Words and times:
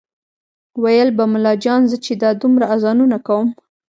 ویل 0.83 1.09
به 1.17 1.23
ملا 1.31 1.53
جان 1.63 1.81
زه 1.91 1.97
چې 2.05 2.13
دا 2.21 2.29
دومره 2.41 2.65
اذانونه 2.75 3.17
کوم 3.27 3.47